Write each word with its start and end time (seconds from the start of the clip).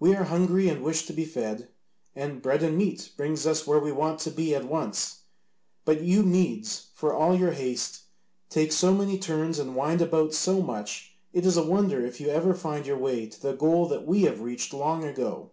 We 0.00 0.16
are 0.16 0.24
hungry 0.24 0.68
and 0.68 0.82
wish 0.82 1.06
to 1.06 1.12
be 1.12 1.24
fed, 1.24 1.68
and 2.16 2.42
bread 2.42 2.64
and 2.64 2.76
meat 2.76 3.12
brings 3.16 3.46
us 3.46 3.68
where 3.68 3.78
we 3.78 3.92
want 3.92 4.18
to 4.18 4.30
be 4.32 4.52
at 4.52 4.64
once, 4.66 5.20
but 5.84 6.00
you 6.00 6.24
Medes, 6.24 6.88
for 6.94 7.14
all 7.14 7.38
your 7.38 7.52
haste, 7.52 8.00
take 8.48 8.72
so 8.72 8.92
many 8.92 9.16
turns 9.16 9.60
and 9.60 9.76
wind 9.76 10.02
about 10.02 10.34
so 10.34 10.60
much 10.60 11.14
it 11.32 11.46
is 11.46 11.56
a 11.56 11.62
wonder 11.62 12.04
if 12.04 12.20
you 12.20 12.30
ever 12.30 12.52
find 12.52 12.84
your 12.84 12.98
way 12.98 13.28
to 13.28 13.40
the 13.40 13.52
goal 13.52 13.86
that 13.86 14.04
we 14.04 14.22
have 14.22 14.40
reached 14.40 14.74
long 14.74 15.04
ago." 15.04 15.52